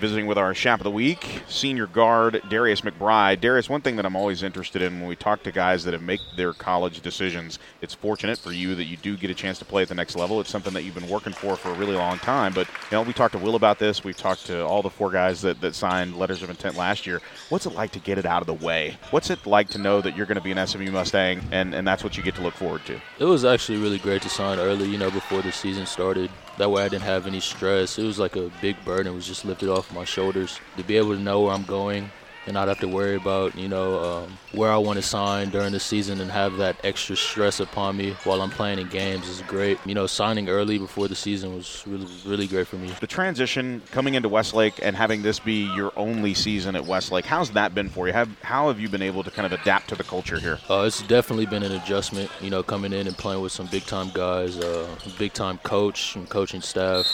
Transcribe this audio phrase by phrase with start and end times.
[0.00, 3.40] visiting with our Chap of the Week, senior guard Darius McBride.
[3.40, 6.02] Darius, one thing that I'm always interested in when we talk to guys that have
[6.02, 9.66] made their college decisions, it's fortunate for you that you do get a chance to
[9.66, 10.40] play at the next level.
[10.40, 12.54] It's something that you've been working for for a really long time.
[12.54, 14.02] But you know, we talked to Will about this.
[14.02, 17.20] We've talked to all the four guys that, that signed letters of intent last year.
[17.50, 18.96] What's it like to get it out of the way?
[19.10, 21.86] What's it like to know that you're going to be an SMU Mustang and, and
[21.86, 22.98] that's what you get to look forward to?
[23.18, 26.30] It was actually really great to sign early, you know, before the season started.
[26.60, 27.98] That way I didn't have any stress.
[27.98, 30.60] It was like a big burden was just lifted off my shoulders.
[30.76, 32.10] To be able to know where I'm going,
[32.46, 35.72] and not have to worry about you know um, where I want to sign during
[35.72, 39.42] the season and have that extra stress upon me while I'm playing in games is
[39.42, 39.78] great.
[39.84, 42.92] You know, signing early before the season was really really great for me.
[43.00, 47.50] The transition coming into Westlake and having this be your only season at Westlake, how's
[47.50, 48.12] that been for you?
[48.12, 50.58] Have, how have you been able to kind of adapt to the culture here?
[50.68, 52.30] Uh, it's definitely been an adjustment.
[52.40, 56.16] You know, coming in and playing with some big time guys, uh, big time coach
[56.16, 57.06] and coaching staff.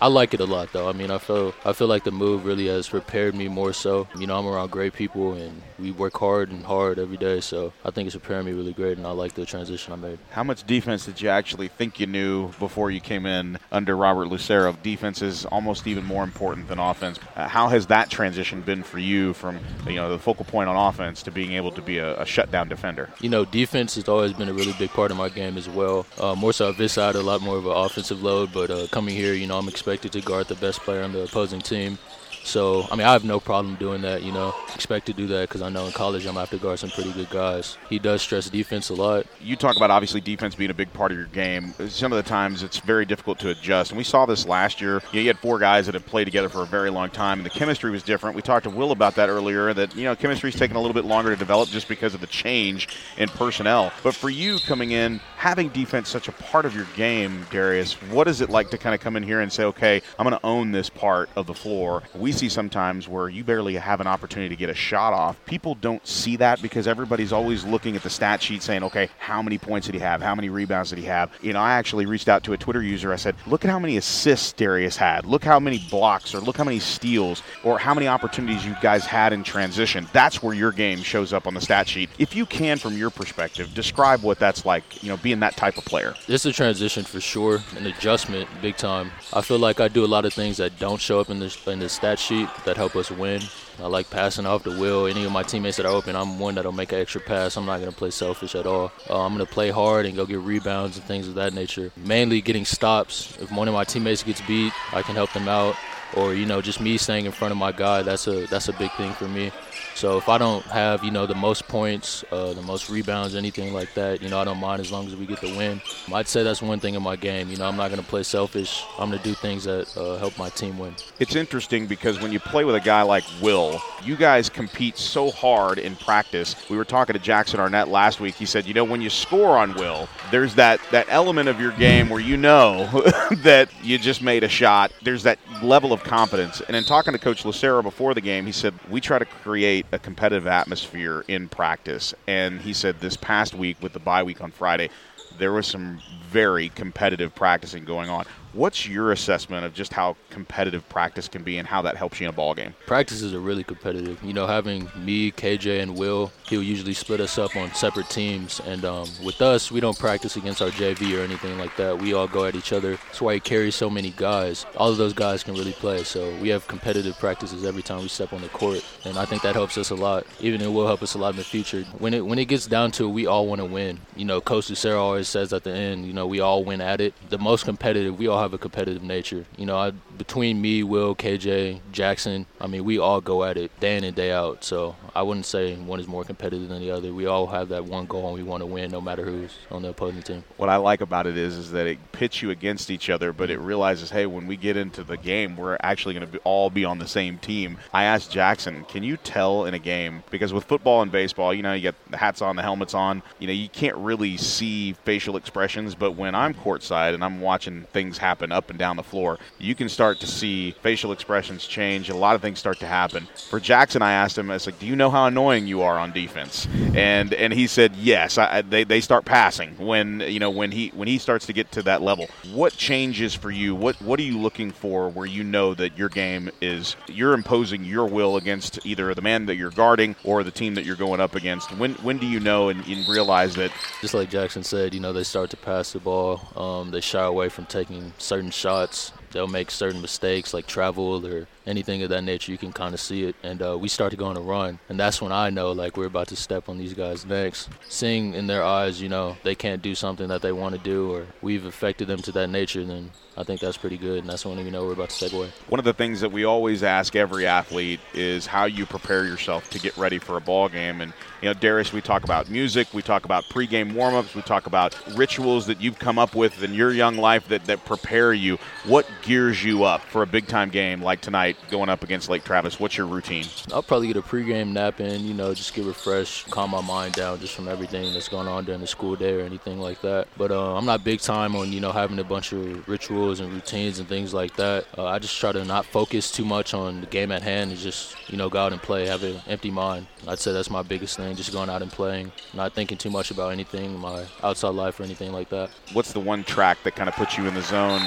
[0.00, 0.88] I like it a lot though.
[0.88, 4.08] I mean, I feel I feel like the move really has prepared me more so.
[4.18, 7.72] You know, I'm around great people and we work hard and hard every day, so
[7.84, 10.18] I think it's preparing me really great and I like the transition I made.
[10.30, 14.26] How much defense did you actually think you knew before you came in under Robert
[14.26, 14.76] Lucero?
[14.82, 17.18] Defense is almost even more important than offense.
[17.36, 20.76] Uh, how has that transition been for you from you know the focal point on
[20.76, 23.10] offense to being able to be a, a shutdown defender?
[23.20, 26.06] You know, defense has always been a really big part of my game as well.
[26.18, 29.14] Uh, more so this side, a lot more of an offensive load, but uh, coming
[29.14, 31.98] here, you know, I'm expected to guard the best player on the opposing team.
[32.44, 34.54] So, I mean, I have no problem doing that, you know.
[34.74, 36.78] Expect to do that because I know in college I'm going to have to guard
[36.78, 37.78] some pretty good guys.
[37.88, 39.26] He does stress defense a lot.
[39.40, 41.74] You talk about obviously defense being a big part of your game.
[41.88, 43.90] Some of the times it's very difficult to adjust.
[43.90, 45.00] And we saw this last year.
[45.12, 47.38] You, know, you had four guys that had played together for a very long time,
[47.38, 48.36] and the chemistry was different.
[48.36, 51.06] We talked to Will about that earlier, that, you know, chemistry's taken a little bit
[51.06, 53.90] longer to develop just because of the change in personnel.
[54.02, 58.28] But for you coming in, having defense such a part of your game, Darius, what
[58.28, 60.46] is it like to kind of come in here and say, okay, I'm going to
[60.46, 62.02] own this part of the floor?
[62.14, 65.42] We see sometimes where you barely have an opportunity to get a shot off.
[65.46, 69.40] People don't see that because everybody's always looking at the stat sheet saying, okay, how
[69.40, 70.20] many points did he have?
[70.20, 71.30] How many rebounds did he have?
[71.40, 73.12] You know, I actually reached out to a Twitter user.
[73.12, 75.24] I said, look at how many assists Darius had.
[75.24, 79.06] Look how many blocks or look how many steals or how many opportunities you guys
[79.06, 80.06] had in transition.
[80.12, 82.10] That's where your game shows up on the stat sheet.
[82.18, 85.78] If you can, from your perspective, describe what that's like, you know, being that type
[85.78, 86.14] of player.
[86.28, 89.12] It's a transition for sure, an adjustment big time.
[89.32, 91.56] I feel like I do a lot of things that don't show up in the,
[91.66, 93.42] in the stat sheet that help us win.
[93.82, 95.06] I like passing off the wheel.
[95.06, 97.56] Any of my teammates that are open, I'm one that'll make an extra pass.
[97.56, 98.92] I'm not going to play selfish at all.
[99.10, 101.90] Uh, I'm going to play hard and go get rebounds and things of that nature.
[101.96, 103.36] Mainly getting stops.
[103.40, 105.76] If one of my teammates gets beat, I can help them out.
[106.16, 108.02] Or you know, just me staying in front of my guy.
[108.02, 109.50] That's a that's a big thing for me.
[109.94, 113.72] So if I don't have, you know, the most points, uh, the most rebounds, anything
[113.72, 115.80] like that, you know, I don't mind as long as we get the win.
[116.12, 117.48] I'd say that's one thing in my game.
[117.48, 118.84] You know, I'm not going to play selfish.
[118.98, 120.94] I'm going to do things that uh, help my team win.
[121.20, 125.30] It's interesting because when you play with a guy like Will, you guys compete so
[125.30, 126.56] hard in practice.
[126.68, 128.34] We were talking to Jackson Arnett last week.
[128.34, 131.72] He said, you know, when you score on Will, there's that, that element of your
[131.72, 132.86] game where you know
[133.38, 134.92] that you just made a shot.
[135.02, 136.60] There's that level of confidence.
[136.62, 139.86] And in talking to Coach Lucero before the game, he said, we try to create
[139.92, 142.14] a competitive atmosphere in practice.
[142.26, 144.90] And he said this past week with the bye week on Friday,
[145.38, 148.24] there was some very competitive practicing going on.
[148.54, 152.28] What's your assessment of just how competitive practice can be and how that helps you
[152.28, 152.72] in a ball game?
[152.86, 154.22] Practices are really competitive.
[154.22, 158.60] You know, having me, KJ, and Will, he'll usually split us up on separate teams.
[158.64, 161.98] And um, with us, we don't practice against our JV or anything like that.
[161.98, 162.92] We all go at each other.
[162.92, 164.66] That's why he carries so many guys.
[164.76, 166.04] All of those guys can really play.
[166.04, 168.84] So we have competitive practices every time we step on the court.
[169.04, 170.26] And I think that helps us a lot.
[170.38, 171.82] Even it will help us a lot in the future.
[171.98, 173.98] When it when it gets down to it, we all want to win.
[174.14, 177.00] You know, Coach Lucero always says at the end, you know, we all win at
[177.00, 177.14] it.
[177.30, 179.44] The most competitive, we all have a competitive nature.
[179.56, 183.78] You know, I, between me, Will, KJ, Jackson, I mean, we all go at it
[183.80, 184.62] day in and day out.
[184.64, 187.12] So I wouldn't say one is more competitive than the other.
[187.12, 189.82] We all have that one goal and we want to win no matter who's on
[189.82, 190.44] the opposing team.
[190.56, 193.50] What I like about it is, is that it pits you against each other, but
[193.50, 196.84] it realizes, hey, when we get into the game, we're actually going to all be
[196.84, 197.78] on the same team.
[197.92, 201.62] I asked Jackson, can you tell in a game, because with football and baseball, you
[201.62, 204.92] know, you get the hats on, the helmets on, you know, you can't really see
[204.92, 209.02] facial expressions, but when I'm courtside and I'm watching things happen up and down the
[209.02, 212.08] floor, you can start to see facial expressions change.
[212.08, 213.26] A lot of things start to happen.
[213.50, 215.98] For Jackson, I asked him, I was like, "Do you know how annoying you are
[215.98, 220.50] on defense?" And and he said, "Yes." I, they they start passing when you know
[220.50, 222.28] when he when he starts to get to that level.
[222.52, 223.74] What changes for you?
[223.74, 227.84] What what are you looking for where you know that your game is you're imposing
[227.84, 231.20] your will against either the man that you're guarding or the team that you're going
[231.20, 231.70] up against?
[231.76, 233.70] When when do you know and, and realize that?
[234.00, 236.40] Just like Jackson said, you know, they start to pass the ball.
[236.56, 241.46] Um, they shy away from taking certain shots they'll make certain mistakes like travel or
[241.66, 242.52] anything of that nature.
[242.52, 244.78] You can kind of see it, and uh, we start to go on a run,
[244.88, 247.68] and that's when I know like we're about to step on these guys' necks.
[247.88, 251.12] Seeing in their eyes, you know, they can't do something that they want to do,
[251.12, 254.46] or we've affected them to that nature, then I think that's pretty good, and that's
[254.46, 255.50] when we know we're about to segue.
[255.68, 259.68] One of the things that we always ask every athlete is how you prepare yourself
[259.70, 261.00] to get ready for a ball game.
[261.00, 264.66] And you know, Darius, we talk about music, we talk about pregame warmups, we talk
[264.66, 268.56] about rituals that you've come up with in your young life that, that prepare you.
[268.84, 272.44] What gears you up for a big time game like tonight going up against Lake
[272.44, 272.78] Travis?
[272.78, 273.46] What's your routine?
[273.72, 277.14] I'll probably get a pregame nap in, you know, just get refreshed, calm my mind
[277.14, 280.28] down just from everything that's going on during the school day or anything like that.
[280.36, 283.52] But uh, I'm not big time on, you know, having a bunch of rituals and
[283.52, 284.86] routines and things like that.
[284.96, 287.80] Uh, I just try to not focus too much on the game at hand and
[287.80, 290.06] just, you know, go out and play, have an empty mind.
[290.28, 293.30] I'd say that's my biggest thing, just going out and playing, not thinking too much
[293.30, 295.70] about anything, my outside life or anything like that.
[295.94, 298.02] What's the one track that kind of puts you in the zone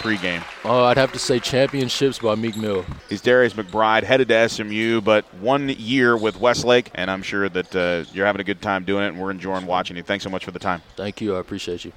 [0.00, 0.42] pregame?
[0.64, 2.84] Oh, I'd have to say Championships by Meek Mill.
[3.08, 7.76] He's Darius McBride, headed to SMU, but one year with Westlake, and I'm sure that
[7.76, 10.02] uh, you're having a good time doing it, and we're enjoying watching you.
[10.02, 10.82] Thanks so much for the time.
[10.96, 11.36] Thank you.
[11.36, 11.92] I appreciate you.